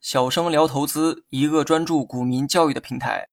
[0.00, 3.28] 小生聊投资，一个专注股民教育的平台。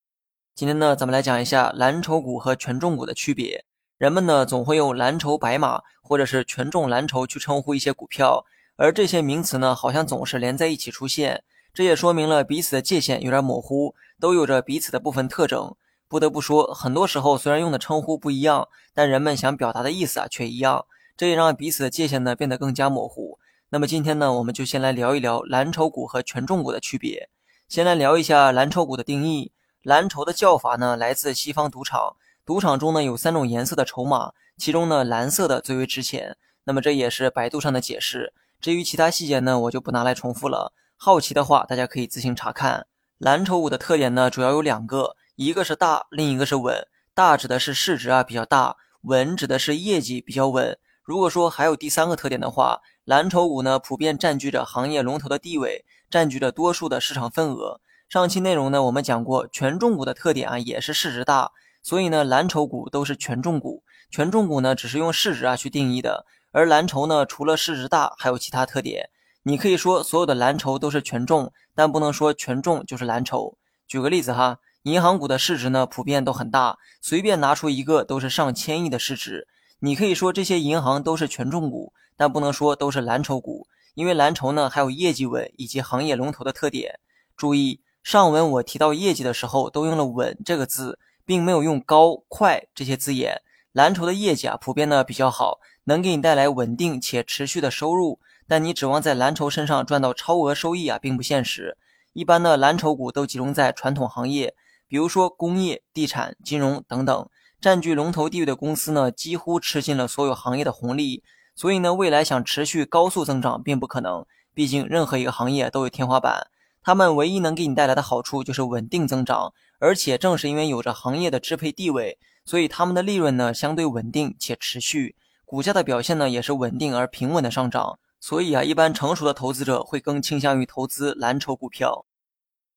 [0.53, 3.65] 今天呢，咱们来讲一下蓝筹股和权重股的区别。
[3.97, 8.45] 人们呢总会用蓝筹白马或者是权重蓝筹去称呼一些股票，
[8.75, 15.75] 而这些名词呢好像总是连在一起出现，这也说明了彼此的界限有点模糊，都有着彼此的部分特征。
[16.07, 20.85] 不得不说，很多时候虽然用的称呼不一样，但人们想表达的意思啊却一样，
[21.17, 23.39] 这也让彼此的界限呢变得更加模糊。
[23.69, 27.29] 那么今天呢，我们就先来聊一聊蓝筹股和权重股的区别。
[27.67, 29.51] 先来聊一下蓝筹股的定义。
[29.83, 32.15] 蓝筹的叫法呢，来自西方赌场。
[32.45, 36.37] 赌场中呢有三种颜色的筹码，其中呢蓝色的最为值钱。
[36.63, 38.33] 那么这也是百度上的解释。
[38.61, 40.71] 至于其他细节呢，我就不拿来重复了。
[40.95, 42.87] 好奇的话，大家可以自行查看。
[43.17, 46.87] 蓝筹股的特点呢，主要有两个，一个是大，另一个是稳。
[47.13, 50.79] 大指的是市值啊比较大，稳指的是业绩比较稳。
[51.03, 57.79] 如果说还有第三个特点的话，蓝筹股呢，普遍占据着行业龙头的地位，占据着多数的市场份额。
[58.09, 63.81] 上期内容呢，我们讲过，权重股的特点啊，也是市值大，所以呢，蓝筹股都是权重股。
[64.11, 69.09] 权重股呢，只是用市值啊去定义的，而蓝筹呢，除了市值大，还有其他特点。
[69.43, 73.57] 你可以说所有的蓝筹都是权重，但不能说权重就是蓝筹。
[73.87, 79.47] 举个例子哈，银行股的市值呢，普遍都很大，随便拿出一个都是上千亿的市值。
[79.79, 81.93] 你可以说这些银行都是权重股。
[82.19, 86.99] 但不能说都是蓝筹股，因为蓝筹呢还有业绩稳以及行业龙头的特点。
[87.35, 93.43] 注意，上文我提到业绩的时候都用了“稳”这个字，并没有用“高”“快”这些字眼。
[93.71, 98.19] 蓝筹的业绩啊普遍呢比较好，能给你带来稳定且持续的收入。
[98.47, 101.77] 但你指望在蓝筹身上赚到超额收益啊，并不现实。
[102.13, 104.55] 一般的蓝筹股都集中在传统行业，
[104.87, 111.23] 比如说工业、地产、金融等等，占据龙头地位的公司呢，几乎吃尽了所有行业的红利。
[111.55, 116.47] 所以呢，未来想持续高速增长并不可能，毕竟任何一个行业都有天花板。
[116.83, 127.97] 他们唯一能给你带来的好处就是稳定增长，而且正是因为有着行业的支配地位，所以他们的利润呢相对稳定且持续，股价的表现呢也是稳定而平稳的上涨。
[128.19, 132.05] 所以啊，一般成熟的投资者会更倾向于投资蓝筹股票。